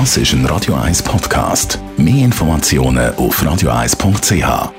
Das 0.00 0.16
ist 0.16 0.32
ein 0.32 0.44
Radio 0.46 0.74
1 0.74 1.04
Podcast. 1.04 1.78
Mehr 1.96 2.24
Informationen 2.24 3.14
auf 3.14 3.40
radio1.ch. 3.40 4.72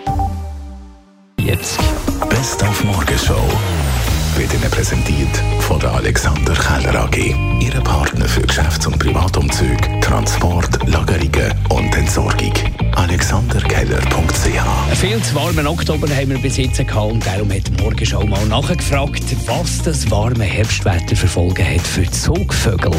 Jetzt. 1.40 1.80
Best 2.30 2.62
auf 2.62 2.84
Morgenshow 2.84 3.40
wird 4.36 4.54
Ihnen 4.54 4.70
präsentiert 4.70 5.42
von 5.62 5.80
der 5.80 5.94
Alexander 5.94 6.54
Keller 6.54 7.04
AG. 7.06 7.34
Ihre 7.62 7.80
Partner 7.80 8.15
viel 15.08 15.22
zu 15.22 15.36
warmen 15.36 15.68
Oktober 15.68 16.08
haben 16.10 16.32
wir 16.32 16.40
bis 16.40 16.58
jetzt 16.58 16.80
gehabt 16.80 17.12
und 17.12 17.24
darum 17.24 17.52
hat 17.52 17.68
die 17.68 17.84
Morgenschau 17.84 18.26
mal 18.26 18.44
nachgefragt, 18.48 19.24
was 19.46 19.84
das 19.84 20.10
warme 20.10 20.46
Herbstwetter 20.46 21.16
für 21.16 21.28
Folgen 21.28 21.64
hat 21.64 21.82
für 21.82 22.02
die 22.02 22.10
Zugvögel. 22.10 22.92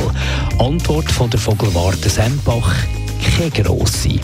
Antwort 0.60 1.10
von 1.10 1.28
der 1.30 1.40
Vogelwarte 1.40 2.08
Sempach 2.08 2.72
keine 3.36 3.50
grosse. 3.50 4.20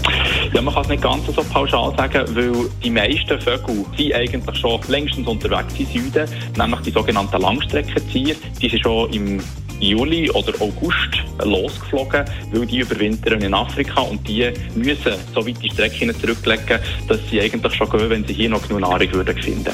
Ja, 0.53 0.63
man 0.63 0.73
kann 0.73 0.85
es 0.85 0.89
nicht 0.91 1.03
ganz 1.03 1.27
so 1.27 1.43
pauschal 1.43 1.93
sagen, 1.97 2.25
weil 2.37 2.71
die 2.85 2.91
meisten 2.91 3.41
Vögel 3.41 3.85
sind 3.97 4.15
eigentlich 4.15 4.59
schon 4.59 4.81
längstens 4.87 5.27
unterwegs 5.27 5.75
in 5.77 5.87
Süden, 5.87 6.29
nämlich 6.57 6.81
die 6.83 6.91
sogenannten 6.93 7.41
Langstreckenzieher. 7.41 8.37
Die 8.61 8.69
sind 8.69 8.81
schon 8.81 9.13
im 9.13 9.41
Juli 9.81 10.31
oder 10.31 10.53
August 10.61 11.22
losgeflogen, 11.45 12.25
weil 12.53 12.67
die 12.67 12.79
überwintern 12.79 13.41
in 13.41 13.55
Afrika 13.55 14.01
und 14.01 14.27
die 14.27 14.51
müssen 14.75 15.13
so 15.35 15.47
weit 15.47 15.63
die 15.63 15.71
Strecke 15.71 16.13
zurücklegen, 16.19 16.79
dass 17.09 17.19
sie 17.31 17.41
eigentlich 17.41 17.75
schon 17.75 17.91
gehen, 17.91 18.11
wenn 18.11 18.25
sie 18.27 18.35
hier 18.35 18.49
noch 18.49 18.67
genug 18.67 18.81
Nahrung 18.81 19.13
würden 19.13 19.37
finden. 19.43 19.73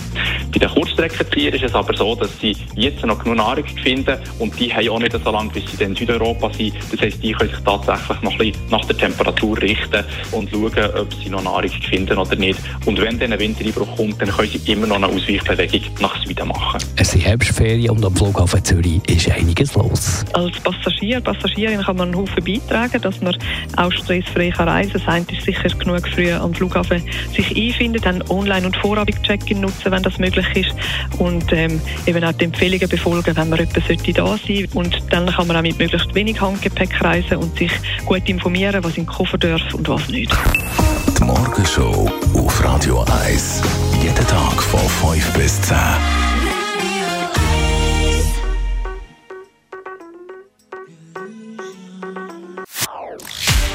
Bei 0.52 0.58
den 0.58 0.68
Kurzstreckenziehern 0.68 1.54
ist 1.54 1.64
es 1.64 1.74
aber 1.74 1.96
so, 1.96 2.14
dass 2.14 2.30
sie 2.40 2.56
jetzt 2.74 3.04
noch 3.04 3.22
genug 3.22 3.36
Nahrung 3.36 3.64
finden 3.82 4.18
und 4.38 4.58
die 4.58 4.72
haben 4.72 4.88
auch 4.88 4.98
nicht 4.98 5.12
so 5.12 5.30
lange, 5.30 5.50
bis 5.50 5.64
sie 5.76 5.84
in 5.84 5.94
Südeuropa 5.94 6.52
sind. 6.52 6.74
Das 6.90 7.00
heisst, 7.00 7.22
die 7.22 7.32
können 7.32 7.50
sich 7.50 7.60
tatsächlich 7.64 8.22
noch 8.22 8.32
ein 8.32 8.38
bisschen 8.38 8.70
nach 8.70 8.84
der 8.84 8.96
Temperatur 8.96 9.60
richten 9.60 10.04
und 10.32 10.50
schauen, 10.50 10.90
ob 10.94 11.14
sie 11.14 11.30
noch 11.30 11.42
Nahrung 11.42 11.70
finden 11.70 12.18
oder 12.18 12.36
nicht. 12.36 12.58
Und 12.86 13.00
wenn 13.00 13.18
dann 13.18 13.32
ein 13.32 13.40
Wintereinbruch 13.40 13.96
kommt, 13.96 14.20
dann 14.20 14.30
können 14.30 14.48
sie 14.48 14.72
immer 14.72 14.86
noch 14.86 14.96
eine 14.96 15.06
Ausweichbewegung 15.06 15.82
nach 16.00 16.24
Süden 16.24 16.48
machen. 16.48 16.80
Es 16.96 17.10
sind 17.10 17.24
Herbstferien 17.24 17.90
und 17.90 18.04
am 18.04 18.14
Flughafen 18.14 18.64
Zürich 18.64 19.00
ist 19.08 19.30
einiges 19.30 19.74
los. 19.74 20.24
Als 20.32 20.58
Passagier, 20.60 21.20
Passagierin 21.48 21.82
kann 21.82 21.96
man 21.96 22.08
einen 22.08 22.16
Haufen 22.16 22.44
beitragen, 22.44 23.00
dass 23.00 23.20
man 23.20 23.36
auch 23.76 23.92
stressfrei 23.92 24.50
reisen 24.50 25.02
kann. 25.04 25.26
Das 25.26 25.38
ist 25.38 25.44
sicher 25.46 25.68
genug 25.78 26.06
früh 26.08 26.32
am 26.32 26.54
Flughafen 26.54 27.02
sich 27.34 27.56
einfinden, 27.56 28.02
dann 28.02 28.22
Online- 28.28 28.66
und 28.66 28.76
Vorabend-Check-In 28.76 29.60
nutzen, 29.60 29.90
wenn 29.90 30.02
das 30.02 30.18
möglich 30.18 30.46
ist 30.54 30.74
und 31.18 31.44
ähm, 31.52 31.80
eben 32.06 32.22
auch 32.24 32.32
die 32.32 32.44
Empfehlungen 32.44 32.88
befolgen, 32.88 33.36
wenn 33.36 33.48
man 33.48 33.58
jemand 33.58 33.86
sollte 33.86 34.12
da 34.12 34.38
sein 34.46 34.68
und 34.74 35.02
dann 35.10 35.26
kann 35.26 35.46
man 35.46 35.56
auch 35.56 35.62
mit 35.62 35.78
möglichst 35.78 36.14
wenig 36.14 36.40
Handgepäck 36.40 37.02
reisen 37.02 37.38
und 37.38 37.56
sich 37.56 37.72
gut 38.04 38.28
informieren, 38.28 38.82
was 38.82 38.96
in 38.96 39.04
den 39.04 39.06
Koffer 39.06 39.38
darf 39.38 39.62
und 39.74 39.88
was 39.88 40.08
nicht. 40.08 40.32
Die 41.18 41.24
Morgenshow 41.24 42.10
auf 42.34 42.64
Radio 42.64 42.87